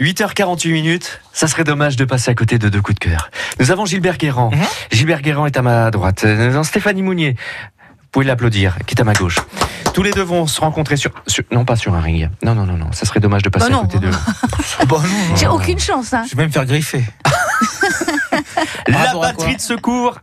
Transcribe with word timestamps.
8h48 0.00 0.72
minutes, 0.72 1.20
ça 1.32 1.48
serait 1.48 1.64
dommage 1.64 1.96
de 1.96 2.04
passer 2.04 2.30
à 2.30 2.34
côté 2.34 2.58
de 2.58 2.68
deux 2.68 2.80
coups 2.80 2.98
de 2.98 3.04
cœur. 3.10 3.30
Nous 3.58 3.70
avons 3.70 3.84
Gilbert 3.84 4.16
Guérand. 4.16 4.50
Mhm. 4.52 4.64
Gilbert 4.92 5.22
Guérand 5.22 5.46
est 5.46 5.56
à 5.56 5.62
ma 5.62 5.90
droite. 5.90 6.24
Nous 6.24 6.40
avons 6.40 6.62
Stéphanie 6.62 7.02
Mounier. 7.02 7.36
Vous 7.88 8.08
pouvez 8.12 8.24
l'applaudir, 8.26 8.76
qui 8.86 8.94
est 8.94 9.00
à 9.00 9.04
ma 9.04 9.12
gauche. 9.12 9.36
Tous 9.92 10.02
les 10.02 10.12
deux 10.12 10.22
vont 10.22 10.46
se 10.46 10.60
rencontrer 10.60 10.96
sur, 10.96 11.10
sur- 11.26 11.44
non 11.50 11.64
pas 11.64 11.76
sur 11.76 11.94
un 11.94 12.00
ring. 12.00 12.30
Non 12.42 12.54
non 12.54 12.64
non 12.64 12.76
non, 12.76 12.92
ça 12.92 13.04
serait 13.06 13.20
dommage 13.20 13.42
de 13.42 13.48
passer 13.48 13.66
Bah 13.70 13.72
non. 13.72 13.80
à 13.82 13.86
côté 13.86 13.98
de. 13.98 14.10
Bon, 14.86 14.98
non, 15.00 15.06
J'ai 15.36 15.46
aucune 15.48 15.78
chance. 15.78 16.14
Hein. 16.14 16.24
Je 16.30 16.36
vais 16.36 16.42
même 16.44 16.52
faire 16.52 16.64
griffer. 16.64 17.04
La 18.86 19.14
batterie 19.14 19.56
de 19.56 19.60
secours 19.60 20.18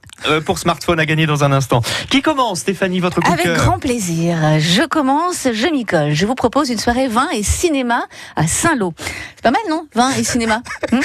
pour 0.45 0.59
smartphone 0.59 0.99
à 0.99 1.05
gagner 1.05 1.25
dans 1.25 1.43
un 1.43 1.51
instant. 1.51 1.81
Qui 2.09 2.21
commence, 2.21 2.59
Stéphanie, 2.59 2.99
votre 2.99 3.19
coup 3.21 3.31
Avec 3.31 3.47
grand 3.53 3.79
plaisir. 3.79 4.37
Je 4.59 4.83
commence, 4.83 5.47
je 5.51 5.67
m'y 5.67 5.85
colle. 5.85 6.13
Je 6.13 6.25
vous 6.25 6.35
propose 6.35 6.69
une 6.69 6.79
soirée 6.79 7.07
vin 7.07 7.27
et 7.33 7.43
cinéma 7.43 8.05
à 8.35 8.47
Saint-Lô. 8.47 8.93
C'est 9.35 9.43
pas 9.43 9.51
mal, 9.51 9.61
non 9.69 9.87
Vin 9.93 10.09
et 10.17 10.23
cinéma. 10.23 10.61
Hmm 10.91 10.99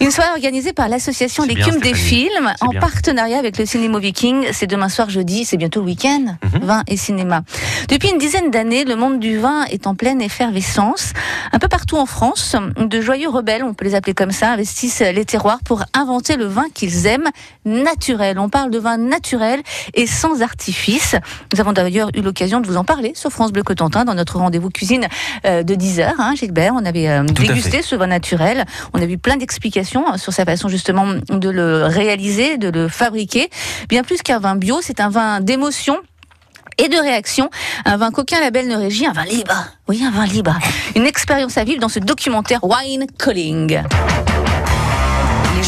une 0.00 0.10
soirée 0.10 0.30
organisée 0.30 0.72
par 0.72 0.88
l'association 0.88 1.44
L'écume 1.44 1.78
des 1.80 1.94
films 1.94 2.52
en 2.60 2.68
bien. 2.68 2.80
partenariat 2.80 3.38
avec 3.38 3.58
le 3.58 3.66
Cinéma 3.66 3.98
Viking. 3.98 4.46
C'est 4.52 4.66
demain 4.66 4.88
soir 4.88 5.10
jeudi, 5.10 5.44
c'est 5.44 5.56
bientôt 5.56 5.80
le 5.80 5.86
week-end. 5.86 6.36
Mhm. 6.42 6.64
Vin 6.64 6.82
et 6.86 6.96
cinéma. 6.96 7.42
Depuis 7.88 8.10
une 8.10 8.18
dizaine 8.18 8.50
d'années, 8.50 8.84
le 8.84 8.96
monde 8.96 9.20
du 9.20 9.38
vin 9.38 9.64
est 9.64 9.86
en 9.86 9.94
pleine 9.94 10.20
effervescence. 10.20 11.12
Un 11.52 11.58
peu 11.58 11.68
partout 11.68 11.96
en 11.96 12.06
France, 12.06 12.56
de 12.76 13.00
joyeux 13.00 13.28
rebelles, 13.28 13.62
on 13.64 13.74
peut 13.74 13.84
les 13.84 13.94
appeler 13.94 14.14
comme 14.14 14.30
ça, 14.32 14.52
investissent 14.52 15.00
les 15.00 15.24
terroirs 15.24 15.60
pour 15.64 15.82
inventer 15.94 16.36
le 16.36 16.46
vin 16.46 16.66
qu'ils 16.72 17.06
aiment, 17.06 17.28
naturel. 17.64 18.38
On 18.38 18.48
parle 18.48 18.59
de 18.68 18.78
vin 18.78 18.98
naturel 18.98 19.62
et 19.94 20.06
sans 20.06 20.42
artifice. 20.42 21.16
Nous 21.52 21.60
avons 21.60 21.72
d'ailleurs 21.72 22.10
eu 22.14 22.20
l'occasion 22.20 22.60
de 22.60 22.66
vous 22.66 22.76
en 22.76 22.84
parler 22.84 23.12
sur 23.14 23.30
France 23.30 23.52
Bleu 23.52 23.62
Cotentin 23.62 24.04
dans 24.04 24.14
notre 24.14 24.38
rendez-vous 24.38 24.70
cuisine 24.70 25.06
euh, 25.46 25.62
de 25.62 25.74
10h, 25.74 26.14
hein, 26.18 26.34
Gilbert. 26.34 26.72
On 26.74 26.84
avait 26.84 27.08
euh, 27.08 27.22
dégusté 27.24 27.82
ce 27.82 27.94
vin 27.96 28.06
naturel. 28.06 28.64
On 28.92 29.00
a 29.00 29.04
eu 29.04 29.18
plein 29.18 29.36
d'explications 29.36 30.12
euh, 30.12 30.16
sur 30.16 30.32
sa 30.32 30.44
façon 30.44 30.68
justement 30.68 31.06
de 31.28 31.48
le 31.48 31.86
réaliser, 31.86 32.58
de 32.58 32.68
le 32.68 32.88
fabriquer. 32.88 33.48
Bien 33.88 34.02
plus 34.02 34.22
qu'un 34.22 34.38
vin 34.38 34.56
bio, 34.56 34.80
c'est 34.82 35.00
un 35.00 35.08
vin 35.08 35.40
d'émotion 35.40 35.96
et 36.78 36.88
de 36.88 36.96
réaction, 36.96 37.50
un 37.84 37.96
vin 37.96 38.10
qu'aucun 38.10 38.40
label 38.40 38.66
ne 38.68 38.76
régit, 38.76 39.06
un 39.06 39.12
vin 39.12 39.24
libre. 39.24 39.66
Oui, 39.88 40.02
un 40.04 40.10
vin 40.10 40.26
libre. 40.26 40.58
Une 40.96 41.06
expérience 41.06 41.58
à 41.58 41.64
vivre 41.64 41.80
dans 41.80 41.88
ce 41.88 41.98
documentaire 41.98 42.60
Wine 42.64 43.06
Calling. 43.18 43.82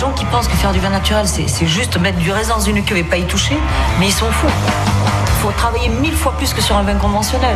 Les 0.02 0.08
gens 0.08 0.14
qui 0.14 0.24
pensent 0.24 0.48
que 0.48 0.56
faire 0.56 0.72
du 0.72 0.80
vin 0.80 0.90
naturel, 0.90 1.28
c'est 1.28 1.46
c'est 1.46 1.68
juste 1.68 1.96
mettre 2.00 2.18
du 2.18 2.32
raisin 2.32 2.56
dans 2.56 2.60
une 2.60 2.82
cuve 2.82 2.96
et 2.96 3.04
pas 3.04 3.18
y 3.18 3.24
toucher, 3.24 3.56
mais 4.00 4.06
ils 4.06 4.12
sont 4.12 4.32
fous. 4.32 4.48
Il 4.48 5.40
faut 5.40 5.52
travailler 5.52 5.88
mille 5.90 6.16
fois 6.16 6.32
plus 6.36 6.52
que 6.52 6.60
sur 6.60 6.76
un 6.76 6.82
vin 6.82 6.96
conventionnel. 6.96 7.54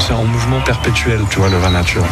C'est 0.00 0.14
en 0.14 0.24
mouvement 0.24 0.62
perpétuel, 0.62 1.20
tu 1.28 1.40
vois, 1.40 1.50
le 1.50 1.58
vin 1.58 1.68
nature. 1.68 2.04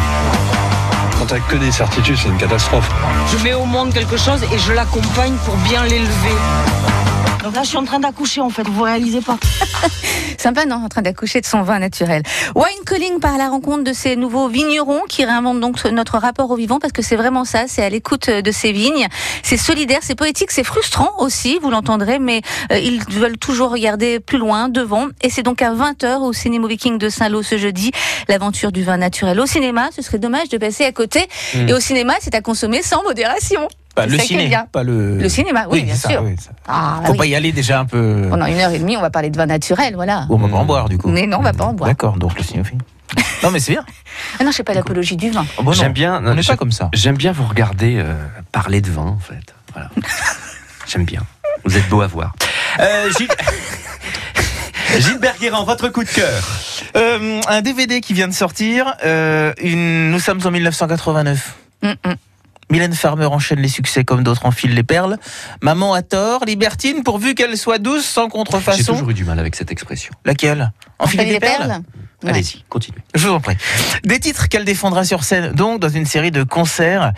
Quand 1.17 1.25
t'as 1.25 1.39
que 1.39 1.55
des 1.55 1.71
certitudes, 1.71 2.17
c'est 2.21 2.27
une 2.27 2.37
catastrophe. 2.37 2.87
Je 3.31 3.43
mets 3.43 3.55
au 3.55 3.65
monde 3.65 3.91
quelque 3.91 4.15
chose 4.15 4.43
et 4.43 4.59
je 4.59 4.73
l'accompagne 4.73 5.33
pour 5.43 5.55
bien 5.55 5.83
l'élever. 5.85 6.35
Là, 7.57 7.63
je 7.63 7.69
suis 7.69 7.77
en 7.77 7.85
train 7.85 7.99
d'accoucher 7.99 8.39
en 8.39 8.51
fait, 8.51 8.67
vous 8.67 8.83
réalisez 8.83 9.19
pas. 9.19 9.39
Sympa, 10.37 10.67
non? 10.67 10.75
En 10.75 10.89
train 10.89 11.01
d'accoucher 11.01 11.41
de 11.41 11.45
son 11.47 11.63
vin 11.63 11.79
naturel. 11.79 12.21
Wine 12.53 12.85
Calling 12.85 13.19
par 13.19 13.35
la 13.39 13.49
rencontre 13.49 13.83
de 13.83 13.93
ces 13.93 14.15
nouveaux 14.15 14.47
vignerons 14.47 15.01
qui 15.09 15.25
réinventent 15.25 15.59
donc 15.59 15.83
notre 15.85 16.19
rapport 16.19 16.51
au 16.51 16.55
vivant 16.55 16.77
parce 16.77 16.93
que 16.93 17.01
c'est 17.01 17.15
vraiment 17.15 17.45
ça, 17.45 17.63
c'est 17.67 17.83
à 17.83 17.89
l'écoute 17.89 18.29
de 18.29 18.51
ces 18.51 18.71
vignes. 18.71 19.07
C'est 19.41 19.57
solidaire, 19.57 20.01
c'est 20.03 20.13
poétique, 20.13 20.51
c'est 20.51 20.63
frustrant 20.63 21.09
aussi, 21.17 21.57
vous 21.59 21.71
l'entendrez, 21.71 22.19
mais 22.19 22.43
euh, 22.71 22.77
ils 22.77 23.01
veulent 23.09 23.39
toujours 23.39 23.71
regarder 23.71 24.19
plus 24.19 24.37
loin, 24.37 24.69
devant. 24.69 25.07
Et 25.23 25.31
c'est 25.31 25.41
donc 25.41 25.63
à 25.63 25.73
20h 25.73 26.19
au 26.19 26.33
Cinéma 26.33 26.67
Viking 26.67 26.99
de 26.99 27.09
Saint-Lô 27.09 27.41
ce 27.41 27.57
jeudi, 27.57 27.89
l'aventure 28.27 28.71
du 28.71 28.83
vin 28.83 28.97
naturel. 28.97 29.39
Au 29.39 29.47
cinéma, 29.47 29.89
ce 29.95 30.03
serait 30.03 30.19
dommage 30.19 30.49
de 30.49 30.59
passer 30.59 30.85
à 30.85 30.91
côté. 30.91 31.27
Mm. 31.55 31.69
Et 31.69 31.73
au 31.73 31.79
cinéma, 31.79 32.13
c'est 32.21 32.35
à 32.35 32.41
consommer 32.41 32.83
sans 32.83 33.01
modération. 33.01 33.67
Bah, 33.97 34.05
le 34.05 34.19
ciné, 34.19 34.55
pas 34.71 34.83
le. 34.83 35.17
Le 35.17 35.27
cinéma, 35.27 35.65
oui, 35.69 35.81
bien 35.83 35.95
ça, 35.95 36.09
sûr. 36.09 36.21
oui. 36.23 36.35
Ah, 36.67 37.01
Faut 37.03 37.13
oui. 37.13 37.17
pas 37.17 37.25
y 37.25 37.35
aller 37.35 37.51
déjà 37.51 37.79
un 37.79 37.85
peu. 37.85 38.27
Pendant 38.29 38.45
une 38.45 38.59
heure 38.59 38.71
et 38.71 38.77
demie, 38.77 38.95
on 38.95 39.01
va 39.01 39.09
parler 39.09 39.31
de 39.31 39.37
vin 39.37 39.47
naturel, 39.47 39.95
voilà. 39.95 40.27
Ou 40.29 40.35
on 40.35 40.37
va 40.37 40.47
pas 40.47 40.57
en 40.57 40.65
boire 40.65 40.87
du 40.87 40.99
coup. 40.99 41.09
Mais 41.09 41.25
non, 41.25 41.39
on 41.39 41.41
va 41.41 41.53
pas 41.53 41.65
en 41.65 41.73
boire. 41.73 41.89
D'accord, 41.89 42.17
donc 42.17 42.37
le 42.37 42.43
cinéphile. 42.43 42.77
non 43.41 43.49
mais 43.51 43.59
c'est 43.59 43.71
bien. 43.71 43.83
Ah 44.39 44.43
non, 44.43 44.51
je 44.51 44.57
sais 44.57 44.63
pas 44.63 44.73
l'apologie 44.75 45.15
du 45.17 45.31
vin. 45.31 45.45
Oh, 45.57 45.63
bon, 45.63 45.71
non. 45.71 45.73
J'aime 45.73 45.93
bien. 45.93 46.21
On 46.23 46.35
n'est 46.35 46.43
pas 46.43 46.57
comme 46.57 46.71
ça. 46.71 46.89
J'aime 46.93 47.17
bien 47.17 47.31
vous 47.31 47.45
regarder 47.45 47.95
euh, 47.97 48.13
parler 48.51 48.81
de 48.81 48.91
vin, 48.91 49.07
en 49.07 49.19
fait. 49.19 49.55
Voilà. 49.73 49.89
J'aime 50.87 51.05
bien. 51.05 51.21
Vous 51.65 51.75
êtes 51.75 51.89
beau 51.89 52.01
à 52.01 52.07
voir. 52.07 52.33
Euh, 52.79 53.09
Gilles... 53.17 53.27
Gilbert 54.99 55.35
votre 55.65 55.89
coup 55.89 56.03
de 56.03 56.09
cœur. 56.09 56.43
Euh, 56.95 57.41
un 57.47 57.61
DVD 57.61 57.99
qui 58.01 58.13
vient 58.13 58.27
de 58.27 58.33
sortir. 58.33 58.95
euh, 59.03 59.53
une... 59.61 60.11
Nous 60.11 60.19
sommes 60.19 60.39
en 60.45 60.51
1989. 60.51 61.55
Hum, 61.83 61.95
hum. 62.05 62.15
Mylène 62.71 62.93
Farmer 62.93 63.25
enchaîne 63.25 63.59
les 63.59 63.69
succès 63.69 64.03
comme 64.03 64.23
d'autres 64.23 64.45
enfilent 64.45 64.73
les 64.75 64.83
perles. 64.83 65.17
Maman 65.61 65.93
a 65.93 66.01
tort, 66.01 66.43
libertine 66.45 67.03
pourvu 67.03 67.33
qu'elle 67.33 67.57
soit 67.57 67.77
douce 67.77 68.05
sans 68.05 68.25
J'ai 68.25 68.29
contrefaçon. 68.29 68.93
toujours 68.93 69.09
eu 69.09 69.13
du 69.13 69.23
mal 69.23 69.39
avec 69.39 69.55
cette 69.55 69.71
expression. 69.71 70.13
Laquelle? 70.25 70.71
Enfiler 70.99 71.23
Enfiler 71.23 71.33
des 71.35 71.39
perles, 71.39 71.81
Ouais. 72.23 72.31
Allez-y, 72.31 72.63
continuez. 72.67 72.97
Je 73.13 73.27
vous 73.27 73.33
en 73.33 73.39
prie. 73.39 73.55
Des 74.03 74.19
titres 74.19 74.49
qu'elle 74.49 74.65
défendra 74.65 75.05
sur 75.05 75.23
scène, 75.23 75.51
donc 75.51 75.79
dans 75.79 75.89
une 75.89 76.07
série 76.07 76.31
de 76.31 76.41
concerts 76.41 77.13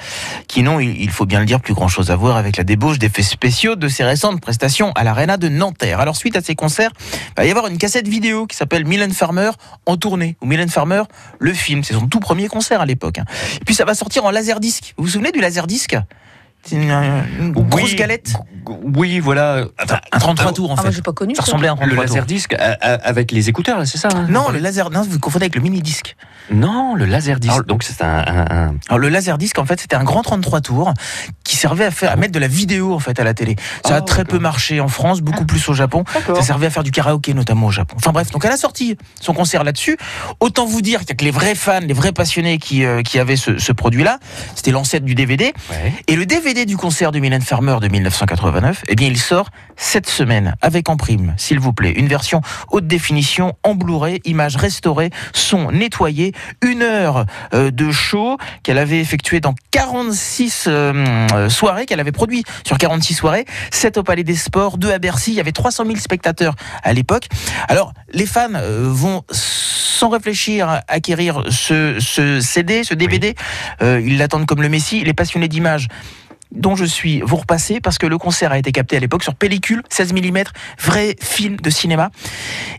qui 0.49 0.61
n'ont, 0.61 0.81
il 0.81 1.09
faut 1.09 1.25
bien 1.25 1.39
le 1.39 1.45
dire, 1.45 1.61
plus 1.61 1.73
grand 1.73 1.87
chose 1.87 2.11
à 2.11 2.17
voir 2.17 2.35
avec 2.35 2.57
la 2.57 2.65
débauche 2.65 2.99
d'effets 2.99 3.23
spéciaux 3.23 3.77
de 3.77 3.87
ses 3.87 4.03
récentes 4.03 4.41
prestations 4.41 4.91
à 4.93 5.05
l'Arena 5.05 5.37
de 5.37 5.47
Nanterre. 5.47 6.01
Alors 6.01 6.17
suite 6.17 6.35
à 6.35 6.41
ces 6.41 6.53
concerts, 6.55 6.91
il 7.13 7.33
va 7.37 7.45
y 7.45 7.49
avoir 7.49 7.67
une 7.67 7.77
cassette 7.77 8.09
vidéo 8.09 8.45
qui 8.45 8.57
s'appelle 8.57 8.85
Mylène 8.85 9.13
Farmer 9.13 9.51
en 9.85 9.95
tournée, 9.95 10.35
ou 10.41 10.45
Mylène 10.45 10.69
Farmer, 10.69 11.03
le 11.39 11.53
film. 11.53 11.81
C'est 11.85 11.93
son 11.93 12.07
tout 12.07 12.19
premier 12.19 12.49
concert 12.49 12.81
à 12.81 12.85
l'époque. 12.85 13.19
hein. 13.19 13.25
Et 13.61 13.63
puis 13.65 13.75
ça 13.75 13.85
va 13.85 13.93
sortir 13.95 14.25
en 14.25 14.31
laserdisc. 14.31 14.95
Vous 14.97 15.05
vous 15.05 15.09
souvenez 15.11 15.31
du 15.31 15.39
laserdisc? 15.39 15.95
Une, 16.71 16.91
une 17.39 17.51
grosse 17.51 17.83
Oui, 17.83 17.95
galette. 17.95 18.33
Oui, 18.95 19.19
voilà. 19.19 19.65
Enfin, 19.83 19.99
un 20.11 20.19
33 20.19 20.51
tours 20.53 20.71
en 20.71 20.75
Ah, 20.77 20.83
fait. 20.83 20.91
j'ai 20.91 21.01
pas 21.01 21.13
connu. 21.13 21.33
Ça 21.35 21.41
ressemblait 21.41 21.67
à 21.67 21.71
un 21.71 21.75
33 21.75 21.87
Le 21.89 21.95
tours. 21.95 22.15
laserdisc 22.15 22.53
euh, 22.53 22.75
euh, 22.85 22.97
avec 23.03 23.31
les 23.31 23.49
écouteurs, 23.49 23.79
là, 23.79 23.85
c'est 23.85 23.97
ça 23.97 24.09
hein 24.13 24.27
Non, 24.29 24.49
le 24.49 24.59
laser, 24.59 24.89
non, 24.91 25.01
vous 25.01 25.17
confondez 25.19 25.45
avec 25.45 25.55
le 25.55 25.61
mini-disque. 25.61 26.15
Non, 26.51 26.95
le 26.95 27.05
laserdisc. 27.05 27.51
Alors, 27.53 27.63
Donc 27.65 27.83
c'est 27.83 28.01
un, 28.03 28.07
un- 28.17 28.45
un- 28.69 28.75
Alors 28.87 28.97
le 28.99 29.09
laserdisc 29.09 29.57
en 29.59 29.65
fait 29.65 29.79
c'était 29.79 29.95
un 29.95 30.03
grand 30.03 30.23
33 30.23 30.61
tours 30.61 30.93
qui 31.43 31.55
servait 31.55 31.85
à 31.85 31.91
faire 31.91 32.11
à 32.11 32.15
mettre 32.15 32.31
de 32.33 32.39
la 32.39 32.47
vidéo 32.47 32.93
en 32.93 32.99
fait 32.99 33.19
à 33.19 33.23
la 33.23 33.33
télé. 33.35 33.55
Ça 33.85 33.93
a 33.95 33.97
Ah, 33.97 34.01
très 34.01 34.25
peu 34.25 34.39
marché 34.39 34.79
en 34.79 34.87
France, 34.87 35.21
beaucoup 35.21 35.45
plus 35.45 35.67
au 35.69 35.73
Japon. 35.73 36.03
Ça 36.35 36.41
servait 36.41 36.65
à 36.65 36.69
faire 36.71 36.83
du 36.83 36.89
karaoké 36.91 37.33
notamment 37.35 37.67
au 37.67 37.71
Japon. 37.71 37.95
Enfin 37.97 38.11
bref, 38.11 38.31
donc 38.31 38.45
elle 38.45 38.51
a 38.51 38.57
sorti 38.57 38.97
son 39.21 39.33
concert 39.33 39.63
là-dessus. 39.63 39.97
Autant 40.39 40.65
vous 40.65 40.81
dire 40.81 41.01
qu'il 41.01 41.09
y 41.09 41.11
a 41.13 41.15
que 41.15 41.25
les 41.25 41.31
vrais 41.31 41.53
fans, 41.55 41.81
les 41.81 41.93
vrais 41.93 42.11
passionnés 42.13 42.57
qui 42.57 42.83
euh, 42.83 43.03
qui 43.03 43.19
avaient 43.19 43.35
ce, 43.35 43.59
ce 43.59 43.71
produit-là. 43.71 44.17
C'était 44.55 44.71
l'ancêtre 44.71 45.05
du 45.05 45.13
DVD. 45.15 45.53
Ouais. 45.69 45.93
Et 46.07 46.15
le 46.15 46.25
DVD 46.25 46.48
du 46.53 46.77
concert 46.77 47.11
de 47.11 47.19
Mylène 47.19 47.43
Farmer 47.43 47.77
de 47.79 47.87
1989, 47.87 48.83
eh 48.87 48.95
bien, 48.95 49.07
il 49.07 49.19
sort 49.19 49.49
cette 49.75 50.09
semaine 50.09 50.55
avec 50.61 50.89
en 50.89 50.97
prime, 50.97 51.35
s'il 51.37 51.59
vous 51.59 51.73
plaît, 51.73 51.91
une 51.91 52.07
version 52.07 52.41
haute 52.71 52.87
définition 52.87 53.55
en 53.63 53.75
Blu-ray, 53.75 54.19
images 54.25 54.55
restaurées, 54.55 55.11
son 55.31 55.71
nettoyé, 55.71 56.33
une 56.63 56.81
heure 56.81 57.25
euh, 57.53 57.69
de 57.69 57.91
show 57.91 58.37
qu'elle 58.63 58.79
avait 58.79 58.99
effectué 58.99 59.39
dans 59.39 59.53
46 59.69 60.65
euh, 60.67 61.27
euh, 61.33 61.49
soirées, 61.49 61.85
qu'elle 61.85 61.99
avait 61.99 62.11
produit 62.11 62.43
sur 62.65 62.79
46 62.79 63.13
soirées, 63.13 63.45
7 63.71 63.97
au 63.97 64.03
Palais 64.03 64.23
des 64.23 64.35
Sports, 64.35 64.79
2 64.79 64.91
à 64.91 64.97
Bercy, 64.97 65.31
il 65.31 65.35
y 65.35 65.39
avait 65.39 65.51
300 65.51 65.85
000 65.85 65.97
spectateurs 65.97 66.55
à 66.83 66.93
l'époque. 66.93 67.27
Alors, 67.67 67.93
les 68.11 68.25
fans 68.25 68.49
vont 68.53 69.23
sans 69.99 70.09
réfléchir 70.09 70.81
acquérir 70.87 71.43
ce, 71.49 71.97
ce 71.99 72.39
CD, 72.39 72.85
ce 72.85 72.93
DVD. 72.93 73.35
Euh, 73.81 74.01
ils 74.03 74.17
l'attendent 74.17 74.45
comme 74.45 74.61
le 74.61 74.69
Messie. 74.69 75.03
Les 75.03 75.13
passionnés 75.13 75.49
d'images 75.49 75.87
dont 76.51 76.75
je 76.75 76.85
suis 76.85 77.21
vous 77.21 77.35
repasser 77.37 77.79
parce 77.79 77.97
que 77.97 78.07
le 78.07 78.17
concert 78.17 78.51
a 78.51 78.57
été 78.57 78.71
capté 78.71 78.97
à 78.97 78.99
l'époque 78.99 79.23
sur 79.23 79.35
pellicule 79.35 79.83
16 79.89 80.13
mm 80.13 80.43
vrai 80.79 81.15
film 81.21 81.57
de 81.57 81.69
cinéma 81.69 82.09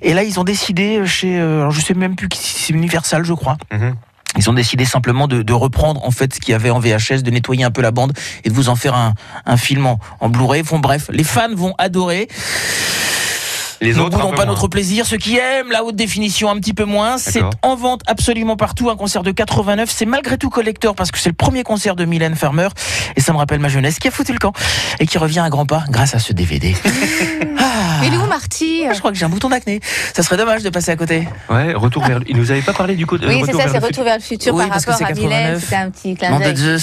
et 0.03 0.13
là 0.15 0.23
ils 0.25 0.41
ont 0.41 0.45
décidé 0.45 1.07
chez 1.07 1.39
euh, 1.39 1.61
alors 1.61 1.71
je 1.71 1.81
sais 1.81 1.95
même 1.95 2.17
plus 2.17 2.29
qui 2.29 2.39
c'est 2.41 2.73
Universal 2.73 3.25
je 3.25 3.33
crois 3.33 3.57
Mhm. 3.73 3.95
ils 4.37 4.49
ont 4.51 4.53
décidé 4.55 4.85
simplement 4.85 5.27
de, 5.29 5.43
de 5.43 5.53
reprendre 5.53 6.05
en 6.05 6.11
fait 6.11 6.35
ce 6.35 6.41
qu'il 6.41 6.53
y 6.53 6.55
avait 6.55 6.71
en 6.71 6.79
VHS, 6.81 7.23
de 7.23 7.31
nettoyer 7.31 7.65
un 7.65 7.71
peu 7.71 7.83
la 7.83 7.91
bande 7.91 8.13
et 8.45 8.49
de 8.49 8.55
vous 8.55 8.69
en 8.69 8.77
faire 8.77 8.95
un, 8.95 9.15
un 9.47 9.57
film 9.57 9.87
en, 9.87 9.99
en 10.21 10.29
Blu-ray. 10.29 10.63
Bon, 10.63 10.79
bref, 10.79 11.09
les 11.13 11.25
fans 11.25 11.53
vont 11.55 11.75
adorer. 11.79 12.29
Les 13.83 13.95
Nous 13.95 14.01
autres, 14.01 14.19
peu 14.19 14.29
pas 14.31 14.37
moins. 14.37 14.45
notre 14.47 14.69
plaisir. 14.69 15.07
Ceux 15.07 15.17
qui 15.17 15.39
aiment 15.39 15.71
la 15.73 15.85
haute 15.85 15.97
définition 15.97 16.51
un 16.51 16.57
petit 16.57 16.75
peu 16.75 16.85
moins, 16.85 17.17
c'est 17.17 17.43
en 17.63 17.77
vente 17.77 18.03
absolument 18.07 18.57
partout. 18.57 18.91
Un 18.91 18.97
concert 18.97 19.23
de 19.23 19.31
89, 19.31 19.89
c'est 19.91 20.05
malgré 20.05 20.37
tout 20.37 20.51
collector 20.51 20.95
parce 20.95 21.11
que 21.11 21.19
c'est 21.19 21.31
le 21.31 21.35
premier 21.35 21.63
concert 21.63 21.97
de 21.97 22.05
Mylène 22.05 22.35
Farmer 22.35 22.69
et 23.17 23.21
ça 23.23 23.33
me 23.33 23.39
rappelle 23.39 23.59
ma 23.61 23.69
jeunesse 23.69 23.99
qui 23.99 24.09
a 24.09 24.11
foutu 24.11 24.33
le 24.33 24.39
camp 24.39 24.53
et 24.99 25.07
qui 25.07 25.17
revient 25.19 25.39
à 25.41 25.49
grands 25.49 25.65
pas 25.67 25.85
grâce 25.89 26.15
à 26.15 26.19
ce 26.19 26.33
DVD. 26.33 26.75
Ah. 27.63 28.01
Il 28.05 28.15
est 28.15 28.17
où 28.17 28.27
Marty 28.27 28.85
Je 28.93 28.99
crois 28.99 29.13
que 29.13 29.19
j'ai 29.19 29.27
un 29.27 29.29
bouton 29.29 29.51
d'acné. 29.51 29.81
Ça 30.15 30.23
serait 30.23 30.39
dommage 30.39 30.63
de 30.63 30.71
passer 30.71 30.91
à 30.91 30.97
côté. 30.97 31.29
Ouais, 31.51 31.75
retour 31.75 32.03
vers. 32.05 32.21
Il 32.27 32.37
nous 32.37 32.51
avait 32.51 32.63
pas 32.63 32.73
parlé 32.73 32.97
du 32.97 33.07
coup. 33.07 33.19
de- 33.19 33.27
Oui, 33.29 33.43
c'est 33.45 33.53
ça, 33.53 33.65
c'est 33.71 33.79
Retour 33.79 34.05
vers 34.05 34.17
le 34.17 34.23
futur 34.23 34.55
Oui, 34.55 34.61
par 34.63 34.71
parce 34.71 34.87
que 34.87 34.93
rapport 34.93 35.07
c'est 35.07 35.13
à 35.13 35.15
Mylène. 35.17 35.61
89. 35.61 35.63
C'était 35.63 35.77
un 35.77 35.91
petit 35.91 36.15
clin 36.15 36.39
d'œil. 36.39 36.79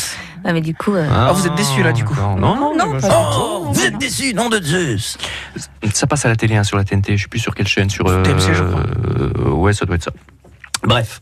Ouais, 0.48 0.54
mais 0.54 0.62
du 0.62 0.74
coup, 0.74 0.96
euh, 0.96 1.06
Ah, 1.12 1.28
Ah, 1.30 1.34
vous 1.34 1.46
êtes 1.46 1.56
déçus, 1.56 1.84
là, 1.84 1.92
du 1.92 2.06
coup. 2.06 2.16
Non, 2.16 2.38
non, 2.56 2.74
Non, 2.76 3.00
ça- 3.02 3.10
Oh, 3.38 3.68
vous 3.70 3.82
êtes 3.84 3.98
déçus, 3.98 4.34
nom 4.34 4.48
de 4.50 4.62
Zeus. 4.64 5.18
Ça 5.94 6.08
passe 6.08 6.26
à 6.26 6.30
la 6.30 6.36
télé 6.38 6.56
hein, 6.56 6.64
sur 6.64 6.78
la 6.78 6.86
TNT. 6.86 7.14
Je 7.14 7.18
suis 7.18 7.28
plus 7.28 7.40
sur 7.40 7.54
quelle 7.54 7.68
chaîne. 7.68 7.90
Sur 7.90 8.06
TMC, 8.06 8.54
je 8.54 8.64
crois. 8.64 8.80
euh, 8.82 9.50
ouais, 9.52 9.74
ça 9.74 9.86
doit 9.86 9.96
être 9.98 10.04
ça. 10.06 10.12
Bref. 10.84 11.22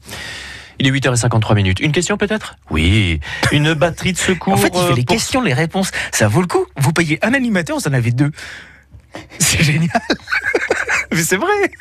Il 0.78 0.86
est 0.88 0.92
8h53 0.92 1.56
minutes. 1.56 1.80
Une 1.80 1.92
question 1.92 2.18
peut-être? 2.18 2.56
Oui. 2.70 3.20
Une 3.52 3.74
batterie 3.74 4.14
de 4.14 4.18
secours. 4.18 4.54
En 4.54 4.58
fait, 4.58 4.72
il 4.74 4.78
euh, 4.80 4.88
fait 4.90 4.94
les 4.96 5.04
pour- 5.06 5.16
questions, 5.16 5.42
les 5.42 5.54
réponses. 5.54 5.92
Ça 6.12 6.28
vaut 6.28 6.42
le 6.42 6.48
coup. 6.48 6.66
Vous 6.78 6.92
payez 6.92 7.18
un 7.26 7.34
animateur, 7.34 7.78
vous 7.80 7.88
en 7.88 7.94
avez 7.94 8.12
deux. 8.12 8.32
C'est 9.40 9.64
génial. 9.64 9.90
Mais 11.12 11.24
c'est 11.24 11.38
vrai. 11.38 11.72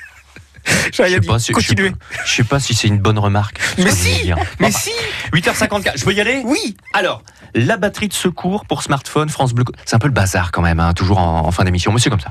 Je 0.66 1.02
sais 1.02 1.20
pas 1.20 1.38
si- 1.38 1.52
je 1.58 1.66
sais 1.66 1.74
pas- 1.74 1.98
je 2.24 2.32
sais 2.32 2.44
pas 2.44 2.58
si 2.60 2.72
c'est 2.74 2.88
une 2.88 2.98
bonne 2.98 3.18
remarque. 3.18 3.58
Mais 3.78 3.90
si. 3.90 4.30
Mais 4.60 4.68
Enfin, 4.68 4.78
si 4.78 4.92
8h54. 5.32 5.98
Je 5.98 6.04
peux 6.04 6.14
y 6.14 6.20
aller? 6.20 6.40
Oui 6.44 6.76
Alors, 6.94 7.22
la 7.54 7.76
batterie 7.76 8.08
de 8.08 8.12
secours 8.12 8.64
pour 8.66 8.82
smartphone 8.82 9.28
France 9.28 9.52
Bleu. 9.54 9.64
C'est 9.84 9.96
un 9.96 9.98
peu 9.98 10.08
le 10.08 10.12
bazar 10.12 10.52
quand 10.52 10.62
même, 10.62 10.80
hein, 10.80 10.92
toujours 10.92 11.18
en, 11.18 11.46
en 11.46 11.50
fin 11.50 11.64
d'émission, 11.64 11.92
mais 11.92 12.00
c'est 12.00 12.10
comme 12.10 12.20
ça. 12.20 12.30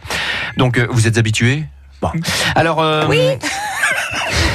Donc, 0.57 0.77
euh, 0.77 0.87
vous 0.89 1.07
êtes 1.07 1.17
habitués 1.17 1.65
Bon. 2.01 2.11
Alors, 2.55 2.81
euh, 2.81 3.05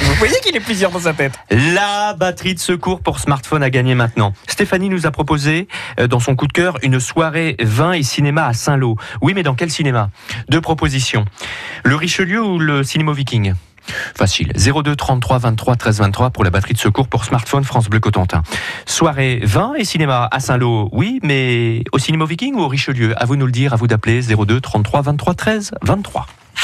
Vous 0.01 0.13
voyez 0.15 0.39
qu'il 0.41 0.55
est 0.55 0.59
plusieurs 0.61 0.91
dans 0.91 0.99
sa 0.99 1.13
tête. 1.13 1.33
la 1.49 2.13
batterie 2.13 2.53
de 2.53 2.59
secours 2.59 3.01
pour 3.01 3.19
smartphone 3.19 3.63
à 3.63 3.69
gagner 3.69 3.95
maintenant. 3.95 4.33
Stéphanie 4.47 4.89
nous 4.89 5.05
a 5.05 5.11
proposé, 5.11 5.67
euh, 5.99 6.07
dans 6.07 6.19
son 6.19 6.35
coup 6.35 6.47
de 6.47 6.53
cœur, 6.53 6.77
une 6.83 6.99
soirée 6.99 7.55
vin 7.59 7.93
et 7.93 8.03
cinéma 8.03 8.45
à 8.45 8.53
Saint-Lô. 8.53 8.97
Oui, 9.21 9.33
mais 9.33 9.43
dans 9.43 9.55
quel 9.55 9.71
cinéma? 9.71 10.09
Deux 10.49 10.61
propositions. 10.61 11.25
Le 11.83 11.95
Richelieu 11.95 12.43
ou 12.43 12.59
le 12.59 12.83
Cinéma 12.83 13.13
Viking? 13.13 13.53
Facile. 14.15 14.51
02 14.55 14.95
33 14.95 15.37
23 15.37 15.75
13 15.75 15.99
23 15.99 16.29
pour 16.29 16.43
la 16.43 16.49
batterie 16.49 16.73
de 16.73 16.79
secours 16.79 17.07
pour 17.07 17.25
smartphone 17.25 17.63
France 17.63 17.89
Bleu 17.89 17.99
Cotentin. 17.99 18.43
Soirée 18.85 19.39
vin 19.43 19.73
et 19.77 19.85
cinéma 19.85 20.27
à 20.31 20.39
Saint-Lô, 20.39 20.89
oui, 20.91 21.19
mais 21.23 21.83
au 21.91 21.99
Cinéma 21.99 22.25
Viking 22.25 22.55
ou 22.55 22.61
au 22.61 22.67
Richelieu? 22.67 23.13
À 23.21 23.25
vous 23.25 23.35
nous 23.35 23.45
le 23.45 23.51
dire, 23.51 23.73
à 23.73 23.75
vous 23.75 23.87
d'appeler 23.87 24.21
02 24.21 24.61
33 24.61 25.01
23 25.01 25.33
13 25.33 25.71
23. 25.81 26.27